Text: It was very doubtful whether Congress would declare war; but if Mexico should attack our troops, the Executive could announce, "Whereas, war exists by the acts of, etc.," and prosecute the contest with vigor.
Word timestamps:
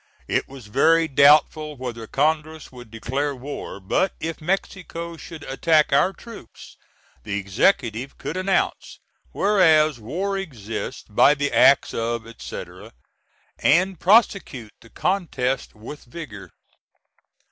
It 0.27 0.47
was 0.47 0.65
very 0.65 1.07
doubtful 1.07 1.77
whether 1.77 2.07
Congress 2.07 2.71
would 2.71 2.89
declare 2.89 3.35
war; 3.35 3.79
but 3.79 4.13
if 4.19 4.41
Mexico 4.41 5.15
should 5.15 5.43
attack 5.43 5.93
our 5.93 6.11
troops, 6.11 6.75
the 7.21 7.37
Executive 7.37 8.17
could 8.17 8.35
announce, 8.35 8.97
"Whereas, 9.31 9.99
war 9.99 10.39
exists 10.39 11.05
by 11.07 11.35
the 11.35 11.53
acts 11.53 11.93
of, 11.93 12.25
etc.," 12.25 12.93
and 13.59 13.99
prosecute 13.99 14.73
the 14.81 14.89
contest 14.89 15.75
with 15.75 16.05
vigor. 16.05 16.49